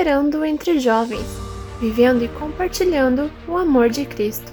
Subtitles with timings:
[0.00, 1.26] entre jovens,
[1.78, 4.50] vivendo e compartilhando o amor de Cristo.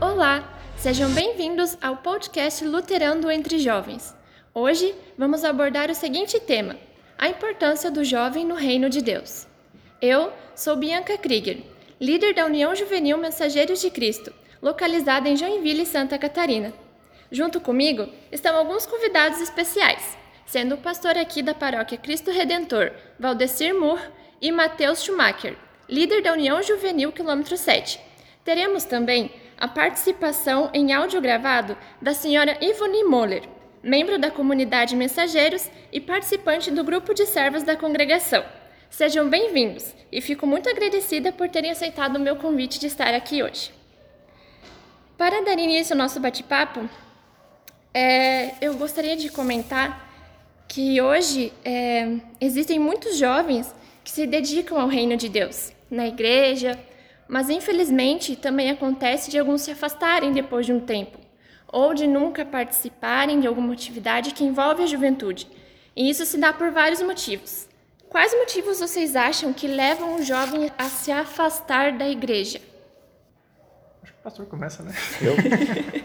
[0.00, 4.14] Olá, sejam bem-vindos ao podcast Luterando entre Jovens.
[4.54, 6.76] Hoje vamos abordar o seguinte tema:
[7.18, 9.48] a importância do jovem no reino de Deus.
[10.00, 11.64] Eu sou Bianca Krieger,
[12.00, 16.72] líder da União Juvenil Mensageiros de Cristo, localizada em Joinville, Santa Catarina.
[17.30, 23.74] Junto comigo estão alguns convidados especiais, sendo o pastor aqui da paróquia Cristo Redentor, Valdecir
[23.74, 24.00] Mur,
[24.40, 25.56] e Matheus Schumacher,
[25.88, 28.00] líder da União Juvenil Quilômetro 7.
[28.44, 33.42] Teremos também a participação em áudio gravado da senhora Ivone Moller,
[33.82, 38.44] membro da comunidade Mensageiros e participante do grupo de servas da congregação.
[38.88, 43.42] Sejam bem-vindos e fico muito agradecida por terem aceitado o meu convite de estar aqui
[43.42, 43.72] hoje.
[45.16, 46.88] Para dar início ao nosso bate-papo,
[47.98, 50.08] é, eu gostaria de comentar
[50.68, 53.74] que hoje é, existem muitos jovens
[54.04, 56.78] que se dedicam ao reino de Deus, na igreja,
[57.26, 61.18] mas infelizmente também acontece de alguns se afastarem depois de um tempo,
[61.66, 65.48] ou de nunca participarem de alguma atividade que envolve a juventude.
[65.96, 67.66] E isso se dá por vários motivos.
[68.08, 72.60] Quais motivos vocês acham que levam o jovem a se afastar da igreja?
[74.04, 74.94] Acho que o pastor começa, né?
[75.20, 75.34] Eu?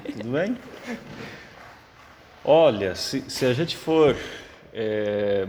[0.17, 0.57] Tudo bem?
[2.45, 4.17] Olha, se, se a gente for
[4.73, 5.47] é,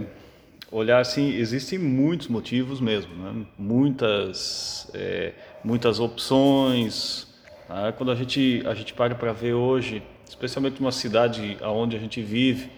[0.70, 3.44] olhar assim, existem muitos motivos mesmo, né?
[3.58, 5.32] muitas, é,
[5.64, 7.26] muitas opções.
[7.66, 7.90] Tá?
[7.90, 12.22] Quando a gente, a gente para para ver hoje, especialmente numa cidade onde a gente
[12.22, 12.70] vive,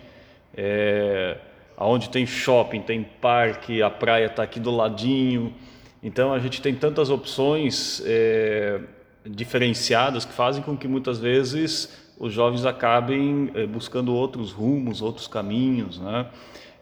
[0.57, 1.37] é,
[1.77, 5.55] onde tem shopping, tem parque, a praia está aqui do ladinho,
[6.03, 8.81] então a gente tem tantas opções é,
[9.27, 15.27] diferenciadas que fazem com que muitas vezes os jovens acabem eh, buscando outros rumos, outros
[15.27, 16.27] caminhos, né?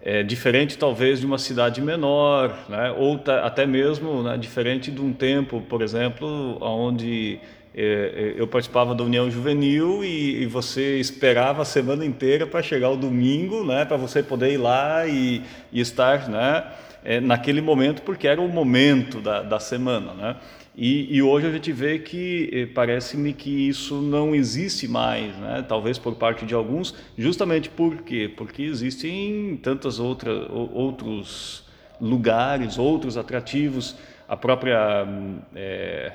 [0.06, 2.94] É diferente talvez de uma cidade menor, né?
[2.98, 7.40] ou até mesmo né, diferente de um tempo, por exemplo, onde
[7.74, 12.90] é, eu participava da União Juvenil e, e, você esperava a semana inteira para chegar
[12.90, 16.64] o domingo, né, para você poder ir lá e, e estar né,
[17.02, 20.12] é, naquele momento, porque era o momento da, da semana.
[20.12, 20.36] Né?
[20.76, 25.64] E, e, hoje a gente vê que eh, parece-me que isso não existe mais, né?
[25.68, 28.28] talvez por parte de alguns, justamente por quê?
[28.36, 31.64] Porque existem tantos outros
[32.00, 33.94] lugares, outros atrativos,
[34.28, 35.06] a própria,
[35.54, 36.12] é,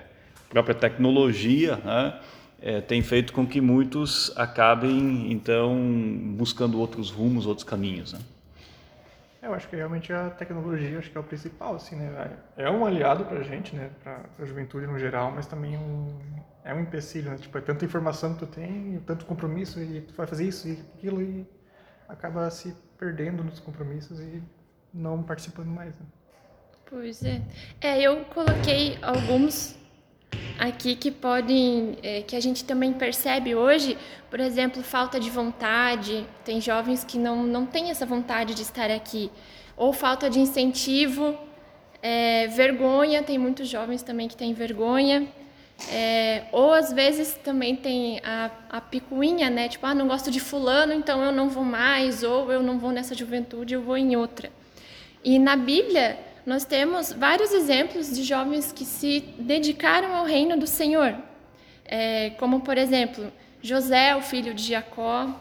[0.49, 2.19] própria tecnologia né?
[2.61, 5.73] é, tem feito com que muitos acabem, então,
[6.35, 8.11] buscando outros rumos, outros caminhos.
[8.11, 8.19] Né?
[9.41, 12.37] Eu acho que realmente a tecnologia acho que é o principal, assim, né?
[12.57, 13.89] É um aliado para a gente, né?
[14.03, 16.19] Para a juventude no geral, mas também um,
[16.63, 17.37] é um empecilho, né?
[17.37, 20.73] Tipo, é tanta informação que tu tem, tanto compromisso e tu vai fazer isso e
[20.93, 21.47] aquilo e
[22.09, 24.43] acaba se perdendo nos compromissos e
[24.93, 25.95] não participando mais.
[25.95, 26.05] Né?
[26.89, 27.41] Pois é.
[27.79, 29.78] É, eu coloquei alguns
[30.59, 33.97] aqui que podem, é, que a gente também percebe hoje,
[34.29, 38.91] por exemplo, falta de vontade, tem jovens que não, não têm essa vontade de estar
[38.91, 39.31] aqui,
[39.77, 41.37] ou falta de incentivo,
[42.01, 45.27] é, vergonha, tem muitos jovens também que têm vergonha,
[45.89, 49.69] é, ou às vezes também tem a, a picuinha, né?
[49.69, 52.91] Tipo, ah, não gosto de fulano, então eu não vou mais, ou eu não vou
[52.91, 54.51] nessa juventude, eu vou em outra.
[55.23, 56.17] E na Bíblia,
[56.49, 61.15] nós temos vários exemplos de jovens que se dedicaram ao reino do Senhor,
[61.85, 65.39] é, como por exemplo José, o filho de Jacó,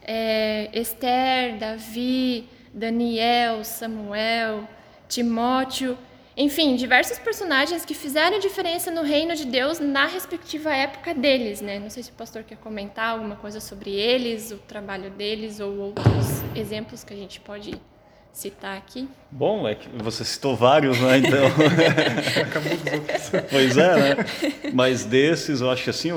[0.00, 4.66] é, Esther, Davi, Daniel, Samuel,
[5.06, 5.98] Timóteo,
[6.34, 11.78] enfim, diversos personagens que fizeram diferença no reino de Deus na respectiva época deles, né?
[11.78, 15.76] Não sei se o pastor quer comentar alguma coisa sobre eles, o trabalho deles ou
[15.78, 17.78] outros exemplos que a gente pode
[18.38, 19.08] citar aqui?
[19.32, 21.18] Bom, é que você citou vários, né?
[21.18, 21.46] Então.
[22.46, 23.48] Acabou.
[23.50, 24.16] Pois é, né?
[24.72, 26.16] Mas desses, eu acho que assim, o,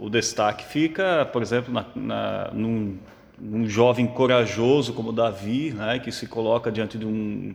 [0.00, 2.96] o, o destaque fica, por exemplo, na, na, num,
[3.38, 5.98] num jovem corajoso como Davi, né?
[5.98, 7.54] Que se coloca diante de um,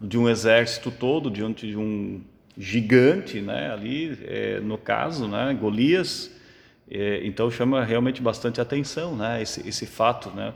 [0.00, 2.22] de um exército todo, diante de um
[2.58, 3.72] gigante, né?
[3.72, 5.56] Ali, é, no caso, né?
[5.58, 6.28] Golias.
[6.90, 9.40] É, então chama realmente bastante atenção, né?
[9.40, 10.52] Esse, esse fato, né?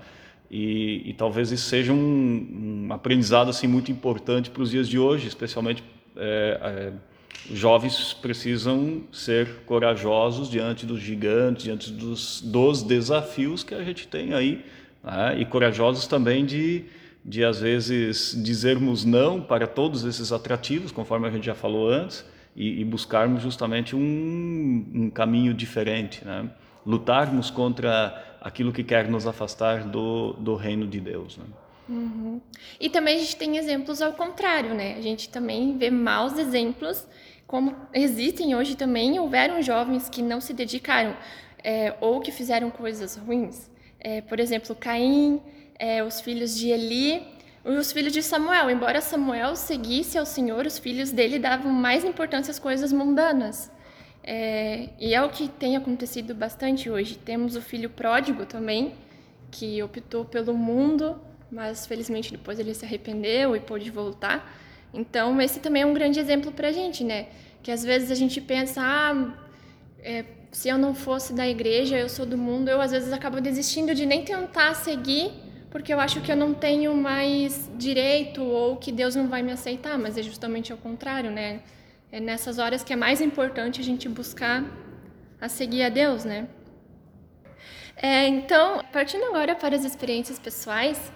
[0.51, 4.99] E, e, talvez isso seja um, um, aprendizado assim muito importante para os dias de
[4.99, 5.85] hoje, especialmente
[6.17, 6.93] é, é,
[7.55, 14.33] jovens precisam ser corajosos diante dos gigantes, diante dos, dos desafios que a gente tem
[14.33, 14.65] aí,
[15.05, 15.39] né?
[15.39, 16.85] e corajosos também de,
[17.23, 22.25] de às vezes dizermos não para todos esses atrativos, conforme a gente já falou antes,
[22.57, 26.49] e, e buscarmos justamente um, um caminho diferente, né?
[26.87, 31.37] lutarmos contra aquilo que quer nos afastar do, do reino de Deus.
[31.37, 31.45] Né?
[31.89, 32.41] Uhum.
[32.81, 34.95] E também a gente tem exemplos ao contrário, né?
[34.97, 37.07] A gente também vê maus exemplos,
[37.47, 41.15] como existem hoje também, houveram jovens que não se dedicaram
[41.63, 43.71] é, ou que fizeram coisas ruins.
[44.01, 45.41] É, por exemplo, Caim,
[45.79, 47.23] é, os filhos de Eli,
[47.65, 48.71] os filhos de Samuel.
[48.71, 53.71] Embora Samuel seguisse ao Senhor, os filhos dele davam mais importância às coisas mundanas.
[54.23, 57.17] É, e é o que tem acontecido bastante hoje.
[57.17, 58.95] Temos o filho pródigo também,
[59.51, 61.19] que optou pelo mundo,
[61.51, 64.55] mas felizmente depois ele se arrependeu e pôde voltar.
[64.93, 67.29] Então, esse também é um grande exemplo para a gente, né?
[67.63, 69.35] Que às vezes a gente pensa, ah,
[70.01, 73.41] é, se eu não fosse da igreja, eu sou do mundo, eu às vezes acabo
[73.41, 75.31] desistindo de nem tentar seguir,
[75.71, 79.53] porque eu acho que eu não tenho mais direito ou que Deus não vai me
[79.53, 81.61] aceitar, mas é justamente ao contrário, né?
[82.11, 84.65] É nessas horas que é mais importante a gente buscar
[85.41, 86.49] a seguir a Deus, né?
[87.97, 91.13] É, então, partindo agora para as experiências pessoais,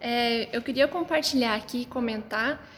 [0.00, 2.68] é, eu queria compartilhar aqui e comentar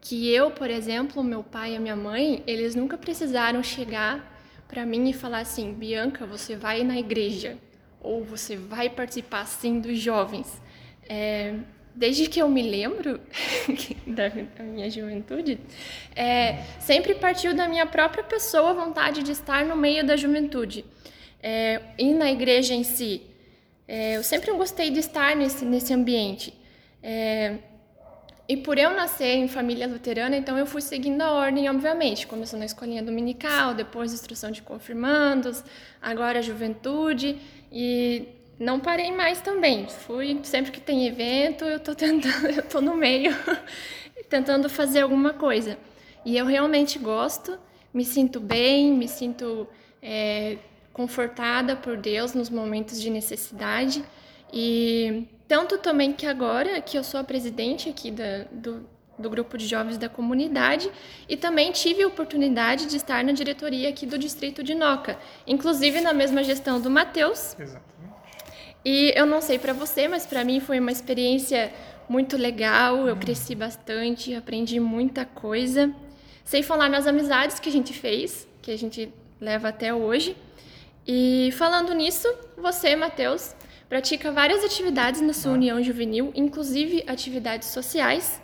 [0.00, 4.32] que eu, por exemplo, meu pai e a minha mãe, eles nunca precisaram chegar
[4.68, 7.56] para mim e falar assim, Bianca, você vai na igreja
[8.00, 10.60] ou você vai participar sim dos jovens.
[11.08, 11.54] É,
[11.94, 13.20] desde que eu me lembro
[14.06, 14.30] da,
[14.64, 15.58] minha juventude,
[16.14, 20.84] é, sempre partiu da minha própria pessoa a vontade de estar no meio da juventude
[21.42, 23.22] é, e na igreja em si.
[23.86, 26.52] É, eu sempre gostei de estar nesse, nesse ambiente.
[27.02, 27.58] É,
[28.46, 32.26] e por eu nascer em família luterana, então eu fui seguindo a ordem, obviamente.
[32.26, 35.64] Começou na escolinha dominical, depois instrução de confirmandos,
[36.00, 37.38] agora a juventude
[37.72, 38.28] e
[38.58, 39.86] não parei mais também.
[39.88, 43.34] Fui sempre que tem evento, eu tô tentando, eu tô no meio
[44.28, 45.78] tentando fazer alguma coisa.
[46.24, 47.58] E eu realmente gosto,
[47.92, 49.68] me sinto bem, me sinto
[50.02, 50.56] é,
[50.92, 54.02] confortada por Deus nos momentos de necessidade
[54.52, 58.86] e tanto também que agora que eu sou a presidente aqui da, do,
[59.18, 60.90] do grupo de jovens da comunidade
[61.28, 66.00] e também tive a oportunidade de estar na diretoria aqui do distrito de Noca, inclusive
[66.00, 67.56] na mesma gestão do Matheus.
[67.58, 67.93] Exatamente.
[68.84, 71.72] E eu não sei para você, mas para mim foi uma experiência
[72.08, 75.90] muito legal, eu cresci bastante, aprendi muita coisa.
[76.44, 79.10] Sem falar nas amizades que a gente fez, que a gente
[79.40, 80.36] leva até hoje.
[81.06, 82.28] E falando nisso,
[82.58, 83.54] você, Matheus,
[83.88, 88.40] pratica várias atividades na sua união juvenil, inclusive atividades sociais.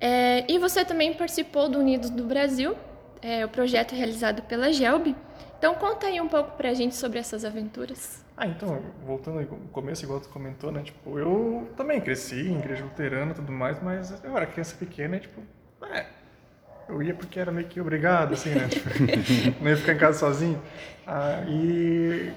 [0.00, 2.74] É, e você também participou do Unidos do Brasil,
[3.20, 5.14] é, o projeto realizado pela GELB.
[5.58, 8.23] Então conta aí um pouco pra gente sobre essas aventuras.
[8.36, 10.82] Ah, então, voltando ao começo, igual tu comentou, né?
[10.82, 15.16] Tipo, eu também cresci em igreja luterana e tudo mais, mas eu era criança pequena
[15.16, 15.40] e, tipo,
[15.84, 16.06] é,
[16.88, 18.68] eu ia porque era meio que obrigado, assim, né?
[18.68, 18.88] Tipo,
[19.62, 20.60] não ia ficar em casa sozinho.
[21.06, 22.32] Ah, e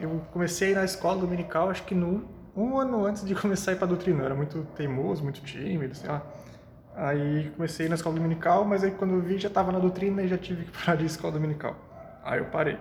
[0.00, 3.78] eu comecei na escola dominical, acho que no, um ano antes de começar a ir
[3.78, 4.20] para doutrina.
[4.20, 6.22] Eu era muito teimoso, muito tímido, sei lá.
[6.94, 10.28] Aí comecei na escola dominical, mas aí quando eu vi já estava na doutrina e
[10.28, 11.76] já tive que parar de escola dominical.
[12.24, 12.76] Aí eu parei.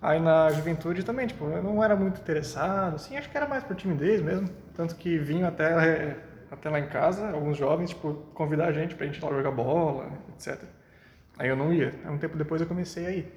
[0.00, 3.64] Aí na juventude também, tipo, eu não era muito interessado, assim, acho que era mais
[3.64, 4.48] por timidez mesmo.
[4.74, 6.16] Tanto que vinham até,
[6.50, 9.50] até lá em casa, alguns jovens, tipo, convidar a gente pra gente ir lá jogar
[9.50, 10.62] bola, etc.
[11.38, 11.94] Aí eu não ia.
[12.04, 13.32] Aí um tempo depois eu comecei a ir.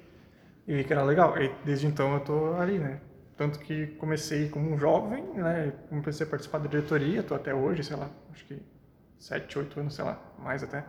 [0.66, 1.34] E vi que era legal.
[1.34, 3.00] Aí desde então eu tô ali, né?
[3.36, 5.72] Tanto que comecei como um jovem, né?
[5.88, 8.62] Comecei a participar da diretoria, estou até hoje, sei lá, acho que
[9.18, 10.84] sete, oito anos, sei lá, mais até,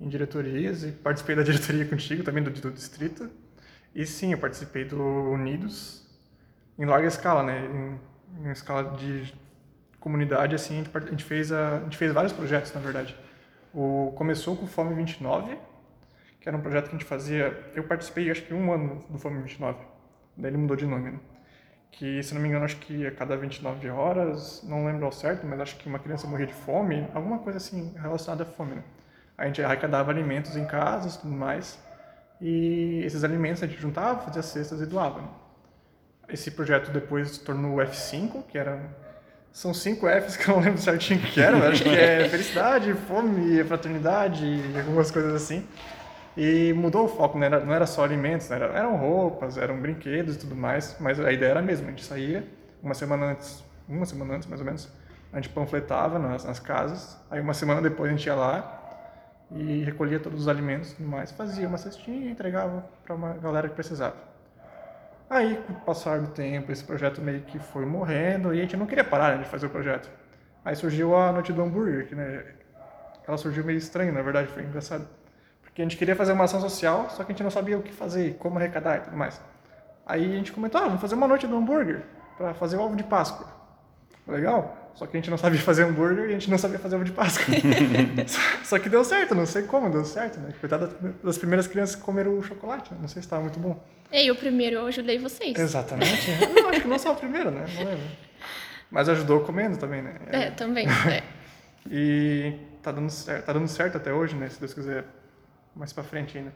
[0.00, 0.84] em diretorias.
[0.84, 3.30] E participei da diretoria contigo, também do, do distrito.
[3.96, 6.06] E sim, eu participei do Unidos
[6.78, 7.66] em larga escala, né?
[7.66, 9.34] Em, em escala de
[9.98, 13.16] comunidade, assim, a gente, fez a, a gente fez vários projetos, na verdade.
[13.72, 15.58] O, começou com o Fome 29,
[16.38, 17.72] que era um projeto que a gente fazia...
[17.74, 19.78] Eu participei, acho que um ano do Fome 29.
[20.36, 21.20] Daí ele mudou de nome, né?
[21.96, 25.46] que, se não me engano, acho que a cada 29 horas, não lembro ao certo,
[25.46, 28.84] mas acho que uma criança morria de fome, alguma coisa assim relacionada à fome, né?
[29.38, 31.78] A gente arrecadava alimentos em casa e tudo mais,
[32.40, 35.20] e esses alimentos a gente juntava, fazia cestas e doava.
[35.20, 35.28] Né?
[36.28, 38.80] Esse projeto depois se tornou o F5, que era...
[39.52, 42.92] São cinco Fs que eu não lembro certinho o que eram, acho que é felicidade,
[42.92, 45.66] fome, fraternidade, algumas coisas assim.
[46.36, 47.48] E mudou o foco, né?
[47.48, 48.56] não era só alimentos, né?
[48.56, 51.86] eram roupas, eram brinquedos e tudo mais, mas a ideia era a mesma.
[51.86, 52.46] A gente saía
[52.82, 54.92] uma semana antes, uma semana antes mais ou menos,
[55.32, 58.75] a gente panfletava nas, nas casas, aí uma semana depois a gente ia lá
[59.50, 63.68] e recolhia todos os alimentos e mais, fazia uma cestinha e entregava para uma galera
[63.68, 64.16] que precisava.
[65.28, 68.76] Aí, com o passar do tempo, esse projeto meio que foi morrendo e a gente
[68.76, 70.10] não queria parar né, de fazer o projeto.
[70.64, 72.44] Aí surgiu a Noite do Hambúrguer, que né,
[73.26, 75.06] ela surgiu meio estranho, na verdade, foi engraçado
[75.76, 77.82] que a gente queria fazer uma ação social, só que a gente não sabia o
[77.82, 79.38] que fazer, como arrecadar e tudo mais.
[80.06, 82.02] Aí a gente comentou, ah, vamos fazer uma noite do hambúrguer.
[82.38, 83.46] para fazer ovo de Páscoa.
[84.26, 84.74] Legal?
[84.96, 87.04] Só que a gente não sabia fazer hambúrguer e a gente não sabia fazer ovo
[87.04, 87.54] de Páscoa.
[88.64, 90.54] Só que deu certo, não sei como deu certo, né?
[90.58, 90.90] Coitada
[91.22, 92.98] das primeiras crianças que comeram o chocolate, né?
[93.02, 93.78] não sei se estava muito bom.
[94.10, 95.58] E o primeiro eu ajudei vocês.
[95.58, 96.30] Exatamente.
[96.54, 97.66] não, acho que não só o primeiro, né?
[97.74, 98.06] Não lembro.
[98.90, 100.14] Mas ajudou comendo também, né?
[100.28, 100.86] É, também.
[100.88, 101.22] É.
[101.90, 104.48] e tá dando, certo, tá dando certo até hoje, né?
[104.48, 105.04] Se Deus quiser,
[105.74, 106.54] mais pra frente ainda.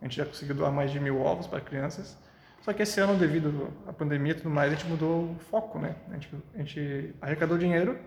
[0.00, 2.16] A gente já conseguiu doar mais de mil ovos para crianças.
[2.62, 5.80] Só que esse ano, devido à pandemia e tudo mais, a gente mudou o foco,
[5.80, 5.96] né?
[6.10, 7.98] A gente, a gente arrecadou dinheiro.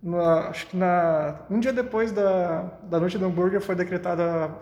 [0.00, 4.54] Na, acho que na, um dia depois da, da noite do hambúrguer foi decretada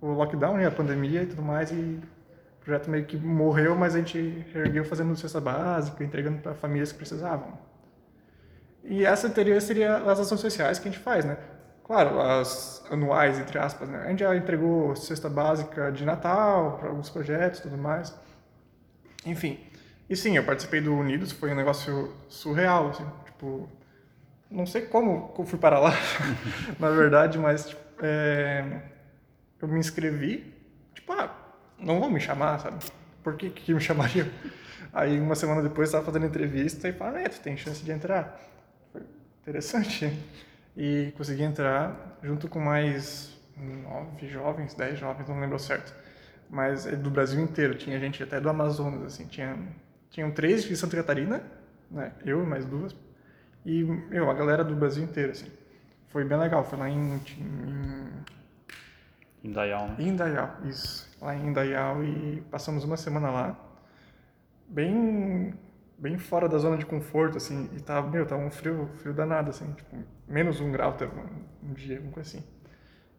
[0.00, 0.66] o lockdown, né?
[0.66, 1.72] A pandemia e tudo mais.
[1.72, 6.54] E o projeto meio que morreu, mas a gente ergueu fazendo cesta básica, entregando para
[6.54, 7.58] famílias que precisavam.
[8.84, 11.38] E essa teoria seria as ações sociais que a gente faz, né?
[11.82, 14.02] Claro, as anuais, entre aspas, né?
[14.04, 18.14] A gente já entregou cesta básica de Natal para alguns projetos e tudo mais.
[19.24, 19.58] Enfim.
[20.08, 23.68] E sim, eu participei do Unidos, foi um negócio surreal, assim, tipo,
[24.50, 25.92] não sei como eu fui para lá,
[26.78, 28.82] na verdade, mas tipo, é,
[29.60, 30.52] eu me inscrevi,
[30.94, 31.34] tipo, ah,
[31.78, 32.84] não vão me chamar, sabe?
[33.22, 34.28] Por que que me chamariam?
[34.92, 38.38] Aí uma semana depois estava fazendo entrevista e falaram, é, tu tem chance de entrar.
[38.92, 39.02] Foi
[39.42, 40.12] interessante.
[40.76, 46.03] E consegui entrar junto com mais nove jovens, dez jovens, não lembro certo
[46.50, 47.74] mas é do Brasil inteiro.
[47.74, 49.26] Tinha gente até do Amazonas, assim.
[49.26, 49.58] Tinha,
[50.10, 51.42] tinham três de Santa Catarina,
[51.90, 52.12] né?
[52.24, 52.94] Eu e mais duas.
[53.64, 55.50] E, meu, a galera do Brasil inteiro, assim.
[56.08, 56.64] Foi bem legal.
[56.64, 57.20] Foi lá em...
[59.42, 59.96] Em Indaial, né?
[59.98, 61.10] Indaial, isso.
[61.20, 63.58] Lá em Indaial e passamos uma semana lá.
[64.68, 65.54] Bem...
[65.96, 67.70] Bem fora da zona de conforto, assim.
[67.76, 69.72] E tava, meu, tava um frio, frio danado, assim.
[69.72, 69.96] Tipo,
[70.26, 72.44] menos um grau teve um, um dia, alguma coisa assim.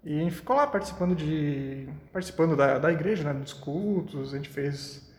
[0.06, 4.36] E a gente ficou lá participando de participando da, da igreja, né, dos cultos.
[4.36, 5.12] A gente fez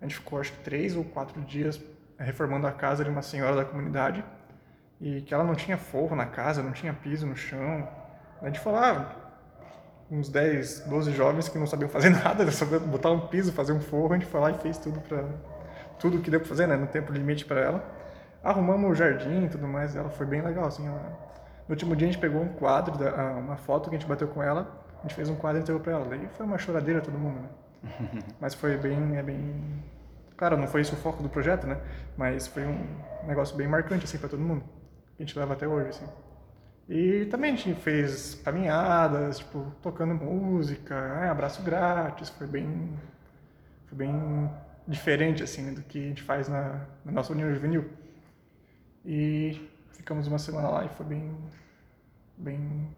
[0.00, 1.80] a gente ficou acho que três ou quatro dias
[2.18, 4.22] reformando a casa de uma senhora da comunidade
[5.00, 7.88] e que ela não tinha forro na casa, não tinha piso no chão.
[8.42, 9.16] A gente falou, ah,
[10.10, 13.80] uns 10, 12 jovens que não sabiam fazer nada, só botar um piso, fazer um
[13.80, 15.24] forro, a gente foi lá e fez tudo para
[15.98, 17.84] tudo que deu para fazer, né, no tempo limite para ela.
[18.44, 21.25] Arrumamos o jardim e tudo mais, ela foi bem legal, assim, ela
[21.68, 22.94] no último dia a gente pegou um quadro,
[23.38, 25.82] uma foto que a gente bateu com ela, a gente fez um quadro e entregou
[25.82, 26.04] pra ela.
[26.06, 27.48] Daí foi uma choradeira todo mundo, né?
[28.40, 29.84] Mas foi bem, é bem...
[30.36, 31.80] Claro, não foi esse o foco do projeto, né?
[32.16, 32.86] Mas foi um
[33.26, 34.62] negócio bem marcante, assim, pra todo mundo.
[35.16, 36.06] Que a gente leva até hoje, assim.
[36.88, 41.30] E também a gente fez caminhadas, tipo, tocando música, né?
[41.30, 42.96] abraço grátis, foi bem...
[43.86, 44.50] Foi bem
[44.86, 47.86] diferente, assim, do que a gente faz na, na nossa União Juvenil.
[49.04, 49.60] E
[49.96, 51.36] ficamos uma semana lá e foi bem,
[52.36, 52.96] bem,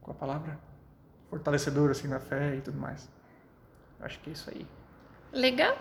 [0.00, 0.58] com a palavra?
[1.28, 3.08] Fortalecedor, assim, na fé e tudo mais.
[4.00, 4.66] Acho que é isso aí.
[5.32, 5.76] Legal.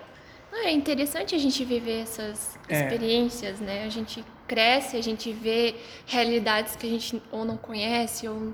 [0.51, 2.82] Ah, é interessante a gente viver essas é.
[2.82, 3.86] experiências, né?
[3.86, 5.75] A gente cresce, a gente vê
[6.06, 8.53] realidades que a gente ou não conhece, ou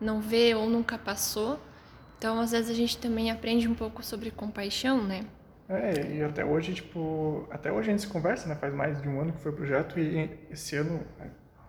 [0.00, 1.58] não vê, ou nunca passou.
[2.18, 5.24] Então, às vezes, a gente também aprende um pouco sobre compaixão, né?
[5.68, 8.54] É, e até hoje, tipo, até hoje a gente se conversa, né?
[8.54, 11.00] Faz mais de um ano que foi o projeto e esse ano,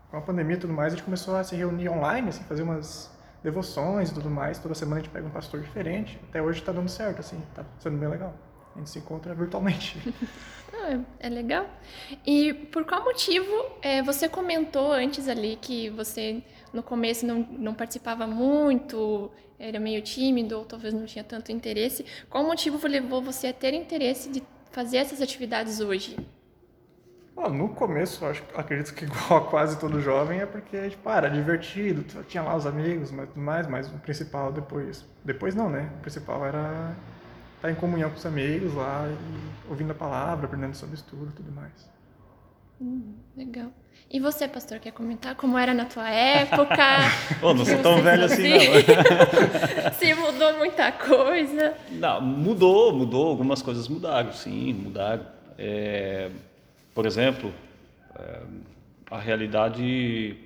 [0.10, 2.64] com a pandemia e tudo mais, a gente começou a se reunir online, assim, fazer
[2.64, 3.12] umas
[3.44, 4.58] devoções e tudo mais.
[4.58, 6.18] Toda semana a gente pega um pastor diferente.
[6.30, 8.34] Até hoje tá dando certo, assim, tá sendo bem legal.
[8.74, 9.98] A gente se encontra virtualmente.
[10.72, 11.68] Ah, é legal.
[12.24, 13.52] E por qual motivo
[13.82, 20.02] é, você comentou antes ali que você no começo não, não participava muito, era meio
[20.02, 22.06] tímido ou talvez não tinha tanto interesse.
[22.30, 26.16] Qual motivo levou você a ter interesse de fazer essas atividades hoje?
[27.48, 31.30] No começo, acho, acredito que igual a quase todo jovem, é porque tipo, ah, era
[31.30, 35.06] divertido, tinha lá os amigos, mas tudo mais, mas o principal depois.
[35.24, 35.90] Depois não, né?
[36.00, 36.96] O principal era
[37.56, 41.34] estar em comunhão com os amigos lá, e ouvindo a palavra, aprendendo sobre estudo e
[41.34, 41.90] tudo mais.
[42.82, 43.72] Hum, legal.
[44.12, 46.84] E você, pastor, quer comentar como era na tua época?
[47.44, 49.94] oh, não sou tão velho assim, não.
[49.94, 51.76] Se mudou muita coisa?
[51.92, 53.28] Não, mudou, mudou.
[53.28, 55.26] Algumas coisas mudaram, sim, mudaram.
[55.58, 56.32] É,
[56.96, 57.54] por exemplo,
[58.18, 58.40] é,
[59.12, 60.38] a realidade,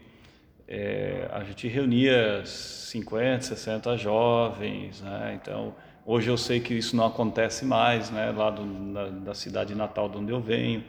[0.67, 5.39] é, a gente reunia 50, 60 jovens, né?
[5.41, 5.73] Então,
[6.05, 8.33] hoje eu sei que isso não acontece mais, né?
[8.35, 10.83] Lá do, na, da cidade natal de onde eu venho.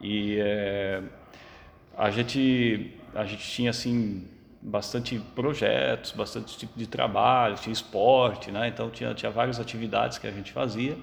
[0.00, 1.02] E é,
[1.96, 4.26] a gente a gente tinha assim
[4.60, 8.68] bastante projetos, bastante tipo de trabalho, tinha esporte, né?
[8.68, 10.96] Então tinha tinha várias atividades que a gente fazia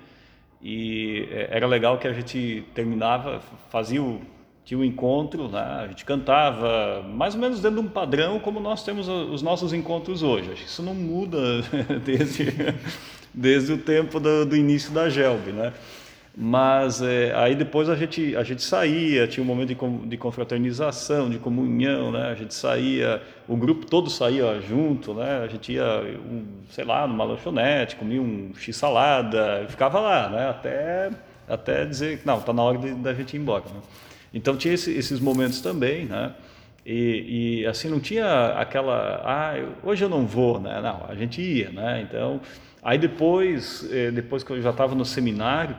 [0.62, 4.22] e é, era legal que a gente terminava, fazia o
[4.66, 5.62] tinha o um encontro, né?
[5.62, 9.72] a gente cantava mais ou menos dentro de um padrão como nós temos os nossos
[9.74, 10.52] encontros hoje.
[10.52, 11.38] Acho que isso não muda
[12.04, 12.52] desde,
[13.32, 15.72] desde o tempo do, do início da GELB, né?
[16.38, 21.30] Mas é, aí depois a gente, a gente saía, tinha um momento de, de confraternização,
[21.30, 22.27] de comunhão, né?
[22.27, 25.42] A gente saía, o grupo todo saía junto, né?
[25.44, 25.86] A gente ia,
[26.30, 30.50] um, sei lá, numa lanchonete, comia um x-salada, ficava lá, né?
[30.50, 31.12] Até,
[31.48, 33.80] até dizer que não, está na hora da gente ir embora, né?
[34.34, 36.34] Então tinha esse, esses momentos também, né?
[36.86, 40.82] E, e, assim não tinha aquela, ah, hoje eu não vou, né?
[40.82, 42.01] Não, a gente ia, né?
[42.01, 42.42] Então,
[42.84, 45.75] aí depois, eh, depois que eu já estava no seminário,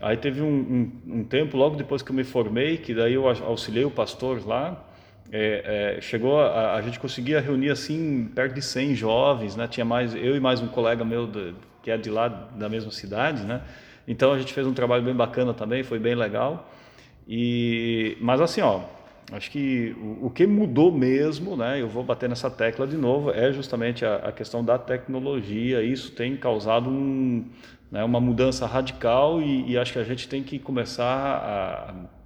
[0.00, 3.28] Aí teve um, um, um, tempo, logo depois que eu me formei, que daí eu
[3.28, 4.82] auxiliei o pastor lá,
[5.30, 9.68] é, é, chegou a, a, gente conseguia reunir assim perto de 100 jovens, né?
[9.68, 12.90] Tinha mais eu e mais um colega meu de, que é de lá da mesma
[12.90, 13.62] cidade, né?
[14.08, 16.72] Então a gente fez um trabalho bem bacana também, foi bem legal.
[17.28, 18.80] E mas assim, ó,
[19.32, 21.80] acho que o, o que mudou mesmo, né?
[21.80, 25.82] Eu vou bater nessa tecla de novo, é justamente a, a questão da tecnologia.
[25.82, 27.44] Isso tem causado um
[27.90, 31.04] né, uma mudança radical e, e, acho que a gente tem que começar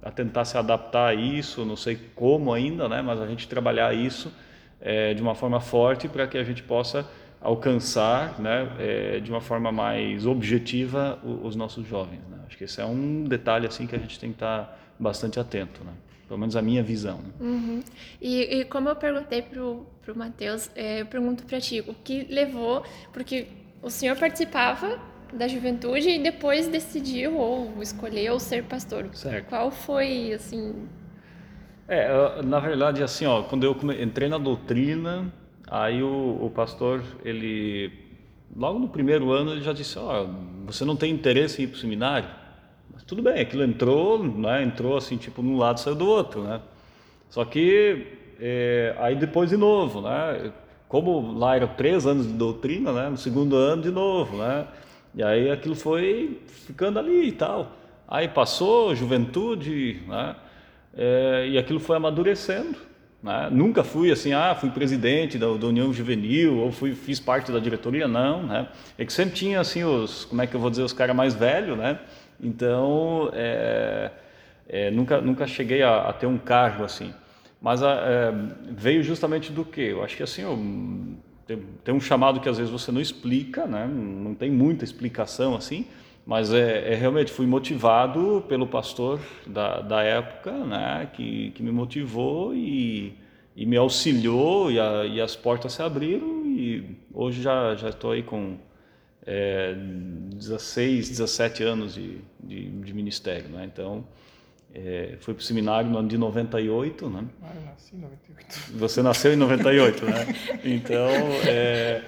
[0.03, 3.47] a, a, tentar se adaptar a isso, não sei como ainda, né, mas a gente
[3.47, 4.31] trabalhar isso
[4.79, 7.09] é, de uma forma forte para que a gente possa
[7.41, 12.21] alcançar né, é, de uma forma mais objetiva os, os nossos jovens.
[12.29, 12.37] Né?
[12.45, 15.83] Acho que esse é um detalhe assim que a gente tem que estar bastante atento.
[15.83, 15.93] Né?
[16.27, 17.17] Pelo menos a minha visão.
[17.17, 17.31] Né?
[17.39, 17.83] Uhum.
[18.21, 19.85] E, e, como eu perguntei para o
[20.15, 22.83] Matheus, é, eu pergunto para ti, o que levou,
[23.13, 23.47] porque
[23.81, 24.99] o senhor participava
[25.31, 29.09] da juventude e depois decidiu ou escolheu ser pastor.
[29.13, 29.49] Certo.
[29.49, 30.87] Qual foi, assim...
[31.87, 35.31] É, na verdade, assim, ó, quando eu entrei na doutrina,
[35.67, 37.91] aí o, o pastor, ele,
[38.55, 40.25] logo no primeiro ano, ele já disse, ó,
[40.65, 42.29] você não tem interesse em ir para o seminário?
[42.95, 46.61] Mas tudo bem, aquilo entrou, né, entrou assim, tipo, num lado saiu do outro, né?
[47.29, 48.07] Só que,
[48.39, 50.51] é, aí depois de novo, né?
[50.87, 53.09] Como lá eram três anos de doutrina, né?
[53.09, 54.65] No segundo ano de novo, né?
[55.13, 57.73] E aí aquilo foi ficando ali e tal.
[58.07, 60.35] Aí passou, juventude, né?
[60.95, 62.77] É, e aquilo foi amadurecendo.
[63.21, 63.49] Né?
[63.51, 67.57] Nunca fui assim, ah, fui presidente da, da, União Juvenil ou fui, fiz parte da
[67.57, 68.67] diretoria, não, né?
[68.99, 71.33] É que sempre tinha assim os, como é que eu vou dizer, os caras mais
[71.33, 71.99] velhos, né?
[72.39, 74.11] Então, é,
[74.67, 77.13] é, nunca, nunca cheguei a, a, ter um cargo assim.
[77.61, 78.33] Mas a, é,
[78.71, 79.81] veio justamente do que?
[79.81, 80.57] Eu acho que assim, eu,
[81.47, 83.87] tem, tem, um chamado que às vezes você não explica, né?
[83.87, 85.85] não tem muita explicação assim,
[86.25, 91.07] mas é, é realmente fui motivado pelo pastor da, da época, né?
[91.13, 93.13] que, que me motivou e,
[93.55, 98.11] e me auxiliou e, a, e, as portas se abriram e hoje já já estou
[98.11, 98.57] aí com
[99.25, 103.65] é, 16, 17 anos de, de, de ministério, né?
[103.65, 104.05] então
[104.73, 107.25] é, fui para o seminário no ano de 98, né?
[107.41, 108.59] Ah, eu nasci em 98.
[108.77, 110.25] Você nasceu em 98, né?
[110.65, 111.07] Então,
[111.47, 112.03] é,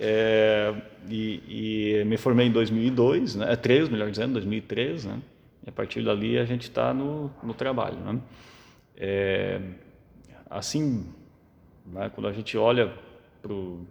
[0.00, 0.74] é,
[1.06, 3.54] e, e, me formei em 2002, né?
[3.54, 5.20] 3, melhor dizendo, 2003, né?
[5.66, 8.18] E a partir dali a gente está no, no trabalho, né?
[8.96, 9.60] É,
[10.48, 11.06] assim,
[11.84, 12.10] né?
[12.14, 12.90] quando a gente olha
[13.42, 13.86] para o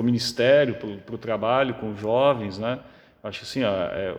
[0.00, 2.78] ministério, para o trabalho com jovens, né?
[3.22, 4.14] Acho assim, ó, é,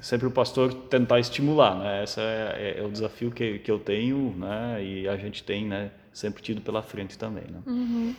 [0.00, 2.04] sempre o pastor tentar estimular, né?
[2.04, 4.82] Esse é, é, é, o desafio que, que eu tenho, né?
[4.82, 5.90] E a gente tem, né?
[6.12, 7.60] Sempre tido pela frente também, né?
[7.66, 8.14] Uhum.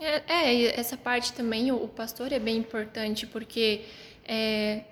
[0.00, 3.82] É, é, essa parte também, o, o, pastor é bem importante, porque
[4.24, 4.84] é,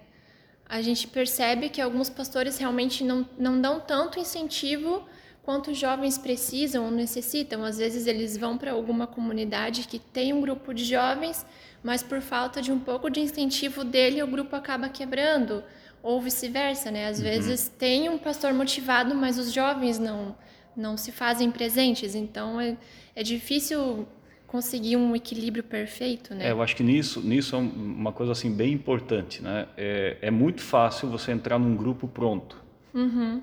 [0.68, 5.06] a gente percebe que alguns pastores realmente não, não dão tanto incentivo
[5.46, 7.62] quanto os jovens precisam ou necessitam.
[7.62, 11.46] Às vezes eles vão para alguma comunidade que tem um grupo de jovens,
[11.84, 15.62] mas por falta de um pouco de incentivo dele, o grupo acaba quebrando,
[16.02, 17.06] ou vice-versa, né?
[17.06, 17.24] Às uhum.
[17.24, 20.36] vezes tem um pastor motivado, mas os jovens não
[20.76, 22.76] não se fazem presentes, então é,
[23.14, 24.06] é difícil
[24.46, 26.48] conseguir um equilíbrio perfeito, né?
[26.48, 29.68] É, eu acho que nisso, nisso é uma coisa assim bem importante, né?
[29.74, 32.62] É, é muito fácil você entrar num grupo pronto.
[32.92, 33.40] Uhum.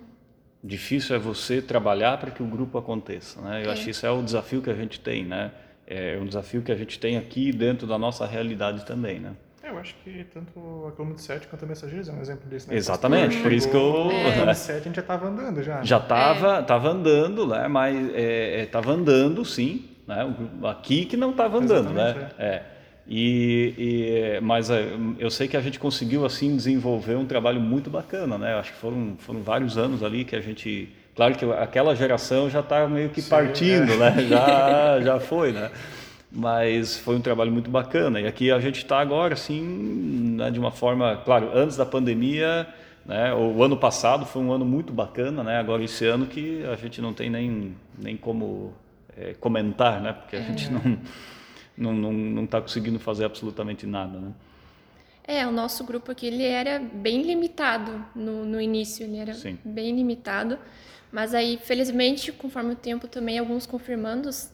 [0.63, 3.63] Difícil é você trabalhar para que o grupo aconteça, né?
[3.65, 3.73] Eu é.
[3.73, 5.51] acho que isso é o desafio que a gente tem, né?
[5.87, 9.33] é um desafio que a gente tem aqui dentro da nossa realidade também, né?
[9.61, 12.69] É, eu acho que tanto a Coluna 7 quanto a Mensageiros é um exemplo disso,
[12.69, 12.75] né?
[12.75, 14.09] Exatamente, por isso que eu...
[14.11, 14.49] É.
[14.49, 15.77] A 7 a gente já estava andando já.
[15.77, 15.85] Né?
[15.85, 16.61] Já estava é.
[16.63, 17.67] tava andando, né?
[17.67, 17.95] Mas
[18.65, 20.35] estava é, é andando, sim, né?
[20.63, 22.09] Aqui que não estava andando, né?
[22.09, 22.45] Exatamente, né?
[22.45, 22.72] É.
[23.07, 24.87] E, e, mas é,
[25.19, 28.55] eu sei que a gente conseguiu assim desenvolver um trabalho muito bacana, né?
[28.55, 32.61] Acho que foram, foram vários anos ali que a gente Claro que aquela geração já
[32.61, 33.97] está meio que Sim, partindo, é.
[33.97, 34.25] né?
[34.27, 35.69] Já, já foi, né?
[36.31, 38.19] Mas foi um trabalho muito bacana.
[38.19, 39.61] E aqui a gente está agora, assim,
[40.35, 42.67] né, de uma forma, claro, antes da pandemia,
[43.05, 43.31] né?
[43.33, 45.59] O ano passado foi um ano muito bacana, né?
[45.59, 48.73] Agora esse ano que a gente não tem nem, nem como
[49.15, 50.13] é, comentar, né?
[50.13, 50.43] Porque a é.
[50.43, 50.97] gente não
[51.77, 54.31] não não está conseguindo fazer absolutamente nada, né?
[55.25, 59.57] É, o nosso grupo aqui ele era bem limitado no, no início, ele era Sim.
[59.63, 60.59] bem limitado.
[61.11, 64.49] Mas aí, felizmente, conforme o tempo também, alguns confirmandos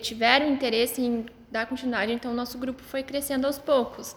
[0.00, 4.16] tiveram interesse em dar continuidade, então o nosso grupo foi crescendo aos poucos.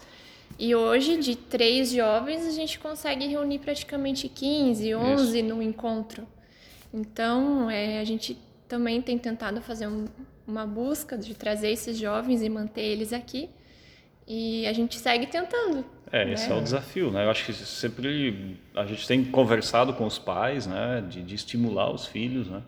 [0.58, 6.26] E hoje, de três jovens, a gente consegue reunir praticamente 15, 11 no encontro.
[6.94, 10.06] Então, é, a gente também tem tentado fazer um-
[10.48, 13.50] uma busca de trazer esses jovens e manter eles aqui.
[14.28, 15.86] E a gente segue tentando.
[16.12, 16.56] É, esse né?
[16.56, 17.26] é o desafio, né?
[17.26, 21.04] Eu acho que sempre a gente tem conversado com os pais, né?
[21.08, 22.62] De, de estimular os filhos, né?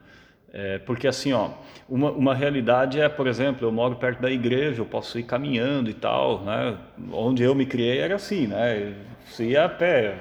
[0.52, 1.52] É, porque assim, ó,
[1.88, 5.90] uma, uma realidade é, por exemplo, eu moro perto da igreja, eu posso ir caminhando
[5.90, 6.78] e tal, né?
[7.12, 8.96] Onde eu me criei era assim, né?
[9.26, 10.18] Você ia a pé,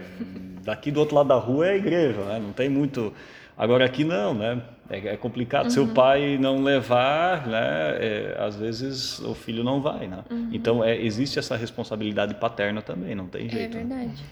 [0.62, 2.38] daqui do outro lado da rua é a igreja, né?
[2.38, 3.12] Não tem muito...
[3.57, 4.62] Agora aqui não, né?
[4.90, 5.70] É, é complicado.
[5.70, 7.59] Se o pai não levar, né?
[8.01, 10.24] é, às vezes o filho não vai, né?
[10.53, 13.77] Então é, existe essa responsabilidade paterna também, não tem É jeito.
[13.77, 13.85] né?
[13.85, 14.24] verdade.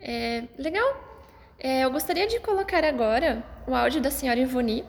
[0.00, 1.12] É, legal.
[1.58, 4.84] É, eu gostaria de colocar agora o áudio da senhora Ivoni.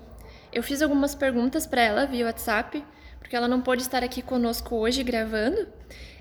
[0.51, 2.83] Eu fiz algumas perguntas para ela via WhatsApp,
[3.19, 5.67] porque ela não pôde estar aqui conosco hoje gravando.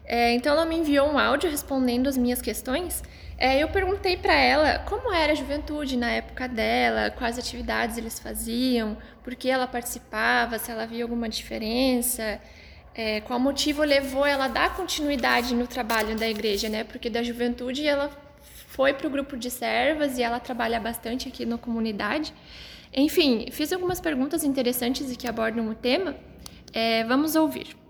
[0.05, 3.03] É, então ela me enviou um áudio respondendo as minhas questões.
[3.37, 8.19] É, eu perguntei para ela como era a juventude na época dela, quais atividades eles
[8.19, 12.41] faziam, por que ela participava, se ela via alguma diferença,
[12.95, 16.85] é, qual motivo levou ela a dar continuidade no trabalho da igreja, né?
[16.85, 18.11] Porque da juventude ela
[18.69, 22.33] foi para o grupo de servas e ela trabalha bastante aqui na comunidade.
[22.93, 26.15] Enfim, fiz algumas perguntas interessantes e que abordam o tema.
[26.73, 27.84] É, vamos ouvir.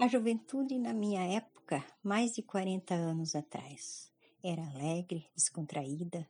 [0.00, 4.10] A juventude na minha época, mais de 40 anos atrás,
[4.42, 6.26] era alegre, descontraída.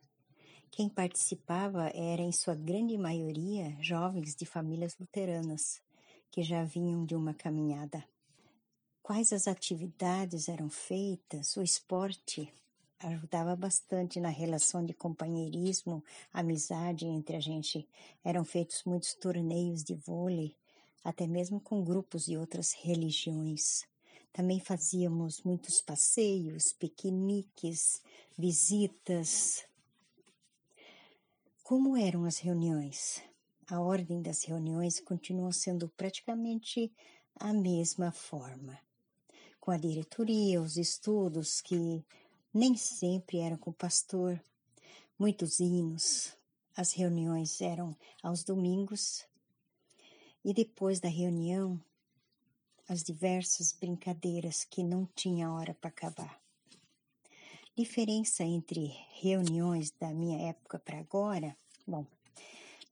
[0.69, 5.81] Quem participava era, em sua grande maioria, jovens de famílias luteranas,
[6.29, 8.03] que já vinham de uma caminhada.
[9.01, 11.55] Quais as atividades eram feitas?
[11.55, 12.53] O esporte
[12.99, 16.03] ajudava bastante na relação de companheirismo,
[16.33, 17.87] amizade entre a gente.
[18.21, 20.57] Eram feitos muitos torneios de vôlei,
[21.03, 23.83] até mesmo com grupos de outras religiões.
[24.31, 28.01] Também fazíamos muitos passeios, piqueniques,
[28.37, 29.65] visitas.
[31.63, 33.21] Como eram as reuniões?
[33.67, 36.91] A ordem das reuniões continuou sendo praticamente
[37.35, 38.77] a mesma forma,
[39.59, 42.05] com a diretoria, os estudos que
[42.53, 44.41] nem sempre eram com o pastor,
[45.17, 46.35] muitos hinos.
[46.75, 49.25] As reuniões eram aos domingos
[50.43, 51.79] e depois da reunião,
[52.87, 56.41] as diversas brincadeiras que não tinha hora para acabar.
[57.75, 61.55] Diferença entre reuniões da minha época para agora?
[61.87, 62.05] Bom,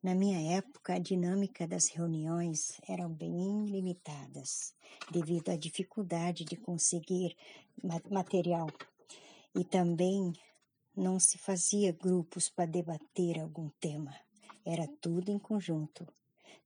[0.02, 4.74] na minha época a dinâmica das reuniões eram bem limitadas,
[5.12, 7.36] devido à dificuldade de conseguir
[7.84, 8.68] ma- material
[9.54, 10.32] e também
[10.96, 14.16] não se fazia grupos para debater algum tema,
[14.66, 16.08] era tudo em conjunto.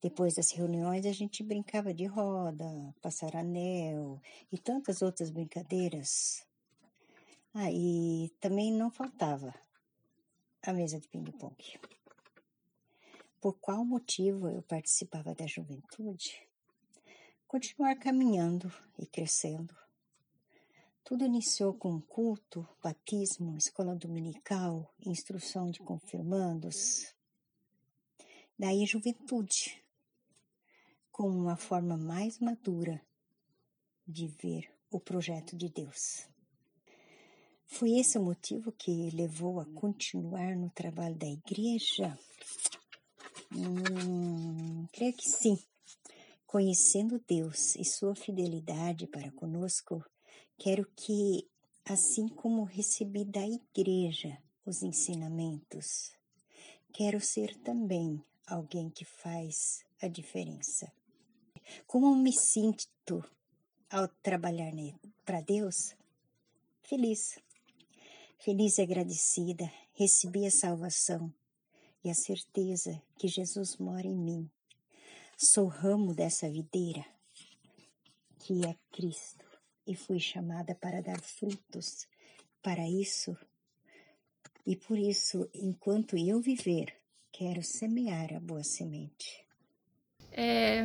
[0.04, 2.66] Depois das reuniões, a gente brincava de roda,
[3.02, 6.46] passar anel e tantas outras brincadeiras.
[7.54, 9.56] Ah, e também não faltava
[10.62, 11.80] a mesa de ping-pong.
[13.40, 16.50] Por qual motivo eu participava da juventude?
[17.48, 19.74] Continuar caminhando e crescendo.
[21.02, 27.16] Tudo iniciou com culto, batismo, escola dominical, instrução de confirmandos.
[28.60, 29.83] Daí juventude,
[31.14, 33.00] como uma forma mais madura
[34.06, 36.28] de ver o projeto de Deus.
[37.68, 42.18] Foi esse o motivo que levou a continuar no trabalho da igreja?
[43.52, 45.58] Hum, creio que sim.
[46.48, 50.04] Conhecendo Deus e sua fidelidade para conosco,
[50.58, 51.48] quero que,
[51.86, 56.12] assim como recebi da igreja os ensinamentos,
[56.92, 60.92] quero ser também alguém que faz a diferença.
[61.88, 63.24] Como me sinto
[63.90, 64.74] ao trabalhar
[65.26, 65.96] para Deus?
[66.82, 67.40] Feliz.
[68.40, 71.34] Feliz e agradecida, recebi a salvação
[72.04, 74.50] e a certeza que Jesus mora em mim.
[75.38, 77.06] Sou ramo dessa videira,
[78.40, 79.46] que é Cristo,
[79.88, 82.08] e fui chamada para dar frutos.
[82.62, 83.38] Para isso,
[84.66, 86.96] e por isso, enquanto eu viver,
[87.32, 89.46] quero semear a boa semente.
[90.32, 90.84] É,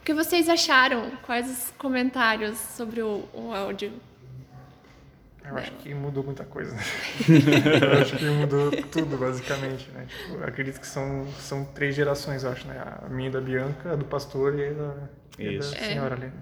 [0.00, 1.10] O que vocês acharam?
[1.22, 3.92] Quais os comentários sobre o, o áudio?
[5.44, 6.74] Eu acho que mudou muita coisa.
[6.74, 6.82] né?
[7.82, 10.06] eu acho que mudou tudo, basicamente, né?
[10.08, 12.82] Tipo, acredito que são, são três gerações, eu acho, né?
[13.02, 14.94] A minha da Bianca, a do pastor e a da,
[15.38, 16.32] e a da senhora ali.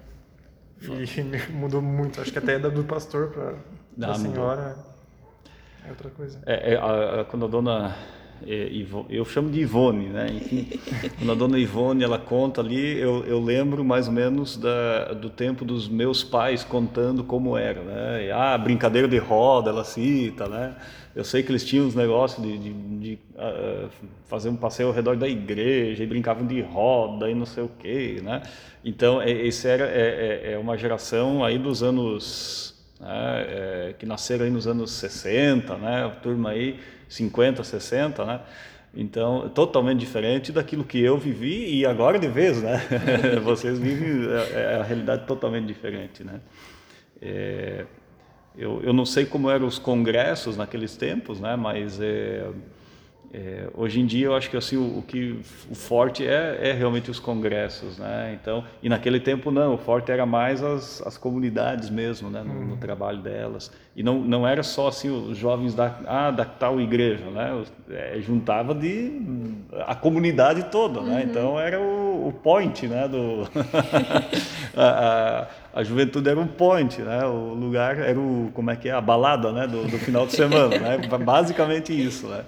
[0.81, 2.21] E mudou muito.
[2.21, 3.55] Acho que até da do pastor para
[3.97, 4.77] da senhora
[5.85, 6.39] é outra coisa.
[6.45, 8.18] É, é a, a, quando a dona é,
[9.09, 10.27] eu chamo de Ivone, né?
[10.31, 10.67] Enfim,
[11.17, 15.29] quando a dona Ivone ela conta ali, eu, eu lembro mais ou menos da, do
[15.29, 18.25] tempo dos meus pais contando como era, né?
[18.27, 20.75] E, ah, brincadeira de roda, ela cita, né?
[21.15, 23.89] Eu sei que eles tinham os negócios de, de, de uh,
[24.27, 27.71] fazer um passeio ao redor da igreja e brincavam de roda e não sei o
[27.79, 28.41] quê, né?
[28.85, 33.09] Então, esse era é, é, é uma geração aí dos anos né?
[33.09, 36.05] é, que nasceram aí nos anos 60, né?
[36.05, 38.41] A turma aí 50, 60, né?
[38.95, 42.81] Então, totalmente diferente daquilo que eu vivi e agora de vez, né?
[43.43, 46.39] Vocês vivem é, é a realidade totalmente diferente, né?
[47.21, 47.85] É,
[48.57, 51.55] eu, eu não sei como eram os congressos naqueles tempos, né?
[51.55, 52.49] Mas é,
[53.31, 55.39] é, hoje em dia eu acho que assim o, o que
[55.69, 58.35] o forte é, é, realmente os congressos, né?
[58.41, 62.41] Então e naquele tempo não, o forte era mais as, as comunidades mesmo, né?
[62.41, 62.77] No, no, uhum.
[62.77, 67.25] trabalho delas e não, não era só assim os jovens da ah, da tal igreja,
[67.25, 67.63] né?
[67.91, 69.21] É, juntava de
[69.85, 71.09] a comunidade toda, né?
[71.09, 71.15] uhum.
[71.15, 71.23] né?
[71.29, 73.07] Então era o, o point, né?
[73.07, 73.47] Do
[74.75, 77.23] a, a, a, juventude era um point, né?
[77.25, 79.67] O lugar era o como é que é a balada, né?
[79.67, 80.97] Do, do final de semana, né?
[81.23, 82.43] Basicamente isso, né?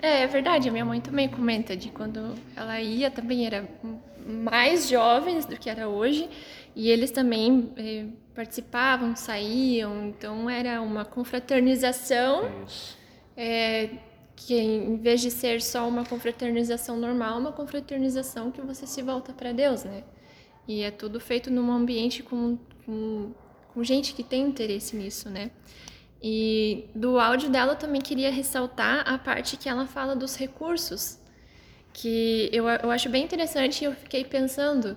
[0.00, 0.68] É, é verdade.
[0.68, 3.68] A minha mãe também comenta de quando ela ia, também era
[4.26, 6.28] mais jovens do que era hoje,
[6.74, 12.50] e eles também eh, participavam, saíam, então era uma confraternização.
[13.36, 13.90] É,
[14.36, 19.32] que em vez de ser só uma confraternização normal, uma confraternização que você se volta
[19.32, 20.04] para Deus, né?
[20.68, 23.32] E é tudo feito num ambiente com, com,
[23.72, 25.50] com gente que tem interesse nisso, né?
[26.22, 31.18] E do áudio dela eu também queria ressaltar a parte que ela fala dos recursos,
[31.92, 34.96] que eu, eu acho bem interessante e eu fiquei pensando,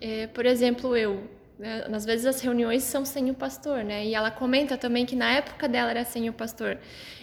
[0.00, 1.28] é, por exemplo, eu,
[1.58, 4.06] né, às vezes as reuniões são sem o pastor, né?
[4.06, 6.78] E ela comenta também que na época dela era sem o pastor.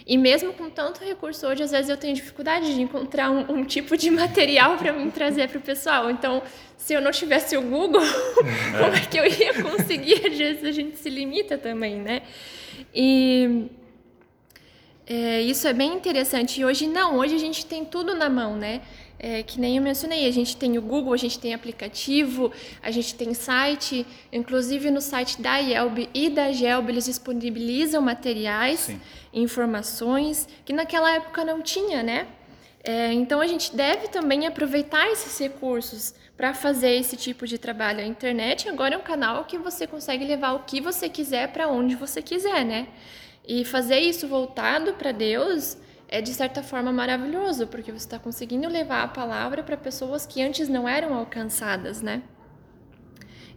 [0.06, 3.64] E mesmo com tanto recurso hoje, às vezes eu tenho dificuldade de encontrar um, um
[3.64, 6.10] tipo de material para me trazer para o pessoal.
[6.10, 6.42] Então,
[6.76, 8.02] se eu não tivesse o Google,
[8.78, 10.26] como é que eu ia conseguir?
[10.26, 12.22] Às vezes a gente se limita também, né?
[12.94, 13.68] E
[15.06, 16.60] é, isso é bem interessante.
[16.60, 18.82] E hoje não, hoje a gente tem tudo na mão, né?
[19.18, 22.90] É, que nem eu mencionei, a gente tem o Google, a gente tem aplicativo, a
[22.90, 29.00] gente tem site, inclusive no site da IELB e da GELB eles disponibilizam materiais, Sim.
[29.32, 32.26] informações, que naquela época não tinha, né?
[32.84, 38.00] É, então a gente deve também aproveitar esses recursos para fazer esse tipo de trabalho.
[38.00, 41.68] A internet agora é um canal que você consegue levar o que você quiser para
[41.68, 42.88] onde você quiser, né?
[43.46, 48.68] E fazer isso voltado para Deus é de certa forma maravilhoso, porque você está conseguindo
[48.68, 52.22] levar a palavra para pessoas que antes não eram alcançadas, né?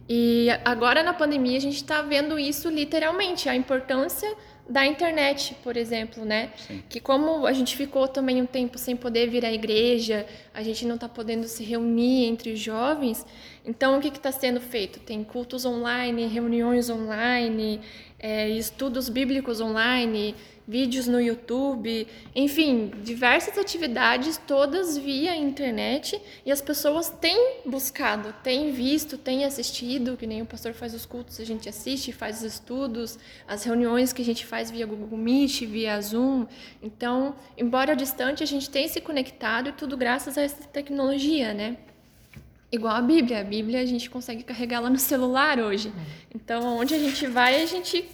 [0.08, 4.28] E agora na pandemia a gente está vendo isso literalmente, a importância
[4.70, 6.50] da internet, por exemplo, né?
[6.56, 6.80] Sim.
[6.88, 10.86] Que como a gente ficou também um tempo sem poder vir à igreja, a gente
[10.86, 13.26] não está podendo se reunir entre jovens,
[13.66, 15.00] então o que está sendo feito?
[15.00, 17.80] Tem cultos online, reuniões online,
[18.16, 20.36] é, estudos bíblicos online,
[20.70, 28.70] vídeos no YouTube, enfim, diversas atividades, todas via internet, e as pessoas têm buscado, têm
[28.70, 32.54] visto, têm assistido, que nem o pastor faz os cultos, a gente assiste, faz os
[32.54, 36.46] estudos, as reuniões que a gente faz via Google Meet, via Zoom.
[36.80, 41.78] Então, embora distante, a gente tem se conectado e tudo graças a essa tecnologia, né?
[42.70, 43.40] Igual a Bíblia.
[43.40, 45.92] A Bíblia a gente consegue carregar lá no celular hoje.
[46.32, 48.08] Então, onde a gente vai, a gente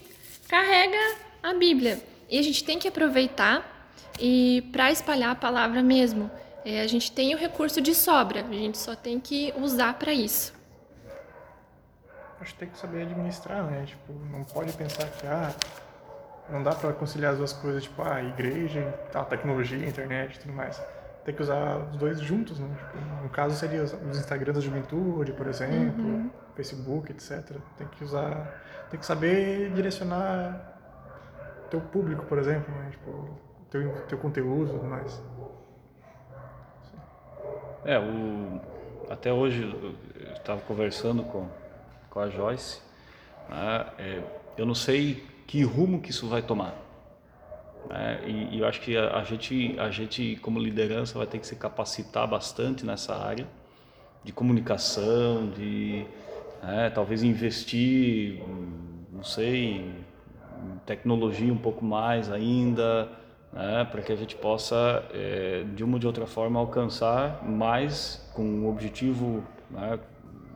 [0.48, 2.15] carrega a Bíblia.
[2.28, 6.30] E a gente tem que aproveitar e para espalhar a palavra mesmo.
[6.64, 10.12] É, a gente tem o recurso de sobra, a gente só tem que usar para
[10.12, 10.52] isso.
[12.40, 13.84] Acho que tem que saber administrar, né?
[13.86, 15.54] Tipo, não pode pensar que ah,
[16.50, 20.52] não dá para conciliar as duas coisas, tipo, ah, igreja, a tecnologia, internet e tudo
[20.52, 20.82] mais.
[21.24, 22.68] Tem que usar os dois juntos, né?
[22.76, 26.30] Tipo, no caso seria os Instagrams da juventude, por exemplo, uhum.
[26.56, 27.56] Facebook, etc.
[27.78, 30.75] Tem que usar, tem que saber direcionar
[31.70, 32.90] teu público, por exemplo, né?
[32.90, 33.38] Tipo,
[33.70, 35.22] teu, teu conteúdo e tudo mais.
[37.84, 38.60] É, o,
[39.10, 41.48] até hoje eu estava conversando com,
[42.10, 42.80] com a Joyce,
[43.48, 43.86] né?
[43.98, 44.22] é,
[44.56, 46.74] eu não sei que rumo que isso vai tomar.
[47.88, 48.20] Né?
[48.26, 51.46] E, e, eu acho que a, a, gente, a gente, como liderança, vai ter que
[51.46, 53.46] se capacitar bastante nessa área
[54.24, 56.04] de comunicação, de
[56.62, 58.42] né, talvez investir,
[59.12, 59.94] não sei,
[60.84, 63.08] tecnologia um pouco mais ainda,
[63.52, 68.28] né, para que a gente possa, é, de uma ou de outra forma, alcançar mais
[68.34, 69.98] com um objetivo né,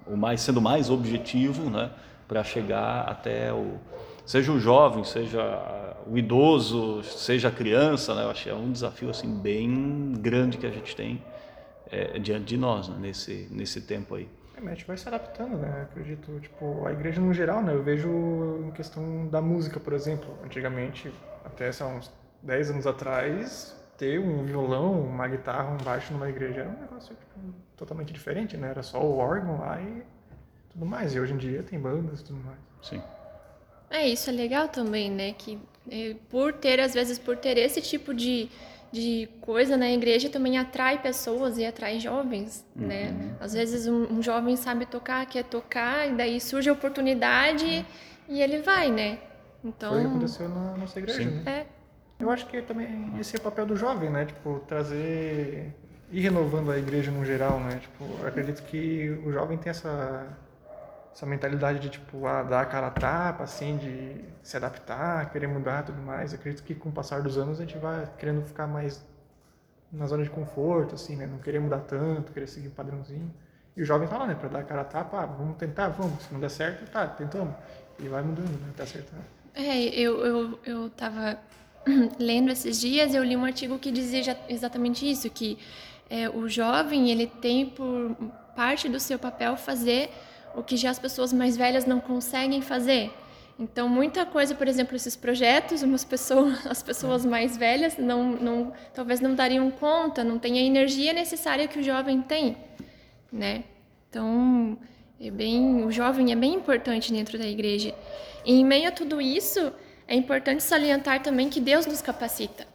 [0.06, 1.90] o mais sendo mais objetivo, né,
[2.26, 3.78] para chegar até o
[4.26, 5.42] seja o jovem, seja
[6.06, 10.56] o idoso, seja a criança, né, eu acho que é um desafio assim bem grande
[10.56, 11.20] que a gente tem
[11.90, 14.28] é, diante de nós né, nesse nesse tempo aí.
[14.60, 15.86] É, mas a gente vai se adaptando, né?
[15.90, 17.72] Acredito, tipo, a igreja no geral, né?
[17.72, 20.36] Eu vejo em questão da música, por exemplo.
[20.44, 21.12] Antigamente,
[21.44, 22.10] até sei uns
[22.42, 27.14] 10 anos atrás, ter um violão, uma guitarra, um baixo numa igreja era um negócio
[27.14, 27.40] tipo,
[27.76, 28.70] totalmente diferente, né?
[28.70, 30.02] Era só o órgão lá e
[30.70, 31.14] tudo mais.
[31.14, 32.58] E hoje em dia tem bandas e tudo mais.
[32.82, 33.02] Sim.
[33.90, 35.32] É, isso é legal também, né?
[35.32, 35.58] Que
[35.90, 38.48] é, por ter, às vezes, por ter esse tipo de,
[38.92, 43.09] de coisa na igreja também atrai pessoas e atrai jovens, né?
[43.09, 43.18] uhum.
[43.18, 43.37] né?
[43.40, 47.85] Às vezes um, um, jovem sabe tocar, quer tocar, e daí surge a oportunidade uhum.
[48.29, 49.18] e ele vai, né?
[49.64, 49.90] Então...
[49.90, 51.31] Foi o que aconteceu na nossa igreja, Sim.
[51.31, 51.42] né?
[51.46, 51.66] É.
[52.18, 54.26] Eu acho que também esse é o papel do jovem, né?
[54.26, 55.72] Tipo, trazer...
[56.11, 57.81] ir renovando a igreja no geral, né?
[57.81, 60.26] Tipo, acredito que o jovem tem essa
[61.14, 65.46] essa mentalidade de tipo ah, dar a cara a tapa, assim, de se adaptar, querer
[65.46, 66.32] mudar, tudo mais.
[66.32, 69.04] Eu acredito que com o passar dos anos a gente vai querendo ficar mais
[69.92, 71.26] na zona de conforto, assim, né?
[71.26, 73.32] Não querer mudar tanto, querer seguir um padrãozinho.
[73.76, 74.34] E o jovem tá lá, né?
[74.34, 76.22] Para dar a cara a tapa, ah, vamos tentar, vamos.
[76.22, 77.54] Se não der certo, tá, tentamos.
[77.98, 78.68] E vai mudando, né?
[78.70, 79.20] Até acertar.
[79.54, 81.38] É, eu, eu, eu tava
[82.18, 85.58] lendo esses dias, eu li um artigo que dizia exatamente isso, que
[86.08, 88.16] é, o jovem, ele tem por
[88.54, 90.10] parte do seu papel fazer
[90.54, 93.12] o que já as pessoas mais velhas não conseguem fazer.
[93.58, 98.72] Então, muita coisa, por exemplo, esses projetos, umas pessoas, as pessoas mais velhas não, não,
[98.94, 102.56] talvez não dariam conta, não têm a energia necessária que o jovem tem,
[103.30, 103.64] né?
[104.08, 104.78] Então,
[105.20, 107.94] é bem, o jovem é bem importante dentro da igreja.
[108.46, 109.70] E em meio a tudo isso,
[110.08, 112.66] é importante salientar também que Deus nos capacita.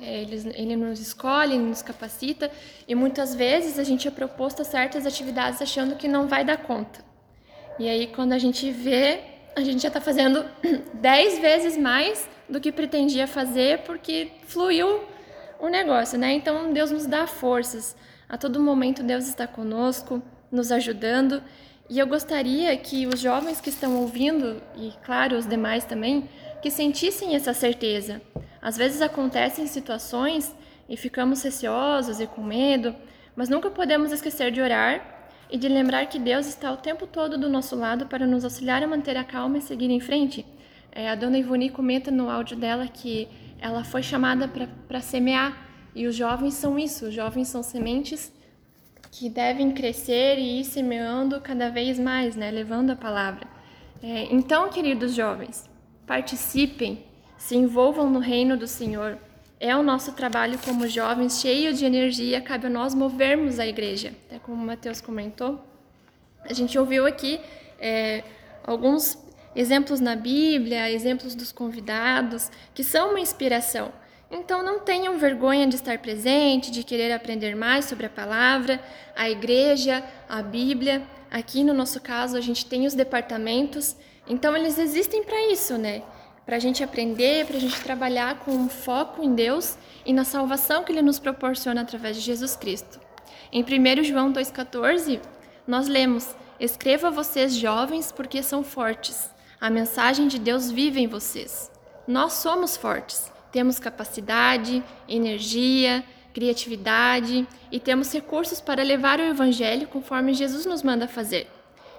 [0.00, 2.48] É, ele, ele nos escolhe, ele nos capacita,
[2.86, 6.58] e muitas vezes a gente é proposto a certas atividades achando que não vai dar
[6.58, 7.07] conta.
[7.78, 9.20] E aí, quando a gente vê,
[9.54, 10.44] a gente já está fazendo
[10.94, 15.00] dez vezes mais do que pretendia fazer, porque fluiu
[15.60, 16.32] o negócio, né?
[16.32, 17.96] Então, Deus nos dá forças.
[18.28, 21.40] A todo momento, Deus está conosco, nos ajudando.
[21.88, 26.28] E eu gostaria que os jovens que estão ouvindo, e claro, os demais também,
[26.60, 28.20] que sentissem essa certeza.
[28.60, 30.52] Às vezes acontecem situações
[30.88, 32.94] e ficamos receosos e com medo,
[33.36, 35.17] mas nunca podemos esquecer de orar
[35.50, 38.82] e de lembrar que Deus está o tempo todo do nosso lado para nos auxiliar
[38.82, 40.44] a manter a calma e seguir em frente.
[40.92, 43.28] É, a dona Ivone comenta no áudio dela que
[43.60, 44.48] ela foi chamada
[44.86, 48.32] para semear e os jovens são isso, os jovens são sementes
[49.10, 53.46] que devem crescer e ir semeando cada vez mais, né, levando a palavra.
[54.02, 55.68] É, então, queridos jovens,
[56.06, 57.04] participem,
[57.36, 59.18] se envolvam no reino do Senhor.
[59.60, 64.14] É o nosso trabalho como jovens, cheio de energia, cabe a nós movermos a igreja.
[64.26, 65.60] Até como o Mateus comentou,
[66.44, 67.40] a gente ouviu aqui
[67.80, 68.22] é,
[68.64, 69.18] alguns
[69.56, 73.92] exemplos na Bíblia, exemplos dos convidados, que são uma inspiração.
[74.30, 78.80] Então não tenham vergonha de estar presente, de querer aprender mais sobre a palavra,
[79.16, 81.02] a igreja, a Bíblia.
[81.30, 83.96] Aqui no nosso caso a gente tem os departamentos,
[84.28, 86.02] então eles existem para isso, né?
[86.48, 90.24] Para a gente aprender, para a gente trabalhar com um foco em Deus e na
[90.24, 92.98] salvação que Ele nos proporciona através de Jesus Cristo.
[93.52, 95.20] Em 1 João 2,14,
[95.66, 99.28] nós lemos: Escreva vocês jovens, porque são fortes.
[99.60, 101.70] A mensagem de Deus vive em vocês.
[102.06, 110.32] Nós somos fortes, temos capacidade, energia, criatividade e temos recursos para levar o Evangelho conforme
[110.32, 111.46] Jesus nos manda fazer.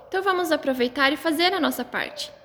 [0.07, 2.38] Então vamos aproveitar e fazer a nossa parte.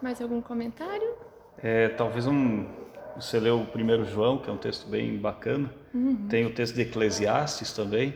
[0.00, 1.14] Mais algum comentário?
[1.62, 2.66] É, talvez um.
[3.16, 5.74] Você leu o primeiro João, que é um texto bem bacana.
[5.92, 6.28] Uhum.
[6.28, 8.14] Tem o texto de Eclesiastes também,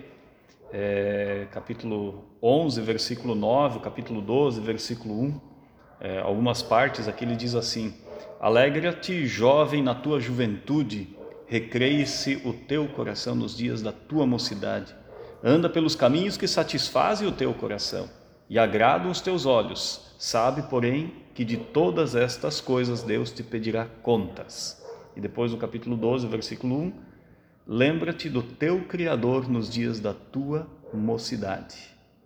[0.72, 5.41] é, capítulo 11, versículo 9, capítulo 12, versículo 1.
[6.01, 7.95] É, algumas partes aqui ele diz assim:
[8.41, 11.16] Alegra-te, jovem, na tua juventude,
[11.47, 14.95] recreie-se o teu coração nos dias da tua mocidade.
[15.43, 18.09] Anda pelos caminhos que satisfazem o teu coração
[18.49, 20.12] e agradam os teus olhos.
[20.25, 24.81] Sabe, porém, que de todas estas coisas Deus te pedirá contas.
[25.16, 26.93] E depois no capítulo 12, versículo 1,
[27.66, 31.75] lembra-te do teu Criador nos dias da tua mocidade,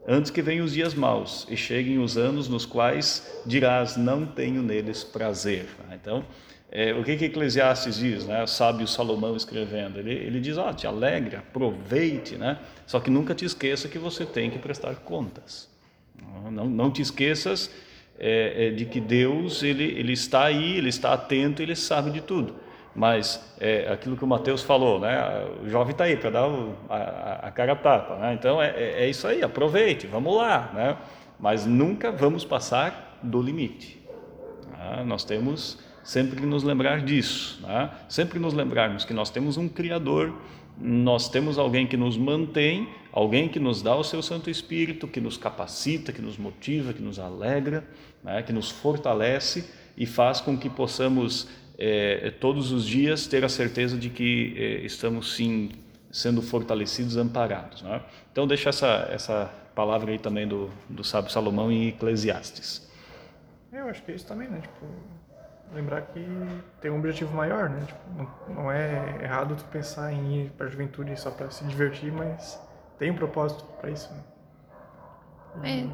[0.06, 4.60] antes que venham os dias maus e cheguem os anos nos quais dirás, não tenho
[4.62, 5.66] neles prazer.
[5.90, 6.22] Então,
[6.70, 8.42] é, o que que Eclesiastes diz, né?
[8.42, 12.58] O sábio Salomão escrevendo, ele, ele diz, ó, oh, te alegre, aproveite, né?
[12.86, 15.74] Só que nunca te esqueça que você tem que prestar contas.
[16.50, 17.70] Não, não te esqueças
[18.18, 22.20] é, é, de que Deus ele, ele está aí, ele está atento, ele sabe de
[22.20, 22.54] tudo.
[22.94, 25.44] Mas é aquilo que o Mateus falou, né?
[25.62, 28.32] O jovem está aí para dar o, a, a, cara tapa, né?
[28.32, 30.96] Então é, é, é isso aí, aproveite, vamos lá, né?
[31.38, 34.02] Mas nunca vamos passar do limite.
[34.70, 35.04] Né?
[35.04, 37.90] Nós temos sempre que nos lembrar disso, né?
[38.08, 40.32] sempre nos lembrarmos que nós temos um Criador,
[40.78, 45.20] nós temos alguém que nos mantém, alguém que nos dá o seu Santo Espírito, que
[45.20, 47.86] nos capacita, que nos motiva, que nos alegra,
[48.22, 48.42] né?
[48.42, 51.48] que nos fortalece e faz com que possamos
[51.78, 55.70] é, todos os dias ter a certeza de que é, estamos sim
[56.10, 57.82] sendo fortalecidos, amparados.
[57.82, 58.00] Né?
[58.32, 62.90] Então deixa essa essa palavra aí também do, do sábio Salomão em Eclesiastes.
[63.70, 64.62] Eu acho que é isso também, né?
[64.62, 64.86] Tipo,
[65.72, 66.24] lembrar que
[66.80, 67.82] tem um objetivo maior, né?
[67.86, 71.64] Tipo, não, não, é errado tu pensar em ir para a juventude só para se
[71.64, 72.60] divertir, mas
[72.98, 74.12] tem um propósito para isso.
[75.56, 75.88] Né?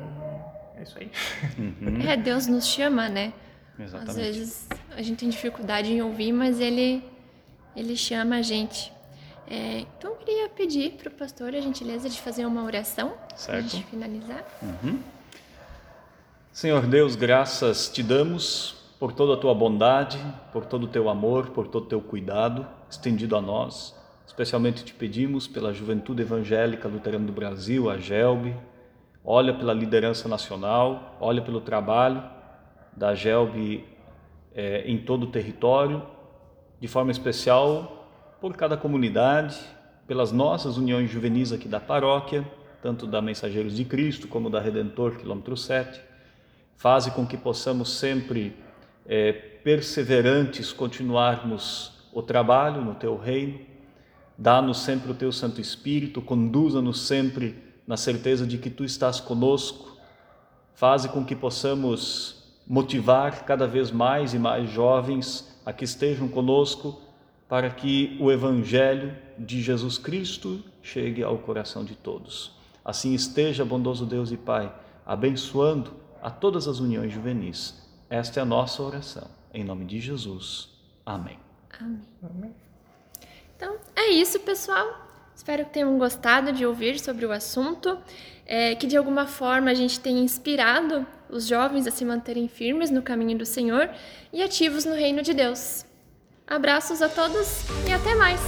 [0.77, 0.81] É.
[0.81, 1.11] é isso aí.
[1.59, 2.03] Uhum.
[2.09, 3.33] É, Deus nos chama, né?
[3.79, 4.11] Exatamente.
[4.11, 7.05] Às vezes a gente tem dificuldade em ouvir, mas ele,
[7.75, 8.93] ele chama a gente.
[9.49, 13.15] É, então eu queria pedir para o pastor a gentileza de fazer uma oração
[13.45, 14.45] para a gente finalizar.
[14.63, 15.01] Uhum.
[16.53, 20.17] Senhor Deus, graças te damos por toda a tua bondade,
[20.53, 24.01] por todo o teu amor, por todo o teu cuidado estendido a nós.
[24.25, 28.55] Especialmente te pedimos pela juventude evangélica luterana do Brasil, a GELB,
[29.25, 32.23] olha pela liderança nacional, olha pelo trabalho
[32.97, 33.85] da GELB
[34.55, 36.01] é, em todo o território,
[36.79, 38.07] de forma especial
[38.41, 39.59] por cada comunidade,
[40.07, 42.47] pelas nossas uniões juvenis aqui da paróquia,
[42.81, 46.01] tanto da Mensageiros de Cristo como da Redentor, quilômetro 7.
[46.77, 48.57] Faze com que possamos sempre,
[49.07, 53.61] é, perseverantes, continuarmos o trabalho no Teu reino.
[54.37, 59.97] Dá-nos sempre o Teu Santo Espírito, conduza-nos sempre na certeza de que Tu estás conosco.
[60.75, 67.01] Faze com que possamos motivar cada vez mais e mais jovens a que estejam conosco
[67.49, 72.53] para que o Evangelho de Jesus Cristo chegue ao coração de todos.
[72.85, 74.73] Assim esteja, bondoso Deus e Pai,
[75.05, 75.93] abençoando
[76.23, 77.82] a todas as uniões juvenis.
[78.13, 79.27] Esta é a nossa oração.
[79.55, 80.69] Em nome de Jesus.
[81.05, 81.39] Amém.
[81.81, 82.03] Amém.
[82.23, 82.55] Amém.
[83.57, 85.09] Então, é isso, pessoal.
[85.35, 87.97] Espero que tenham gostado de ouvir sobre o assunto,
[88.45, 92.91] é, que de alguma forma a gente tenha inspirado os jovens a se manterem firmes
[92.91, 93.89] no caminho do Senhor
[94.31, 95.87] e ativos no reino de Deus.
[96.47, 98.41] Abraços a todos e até mais!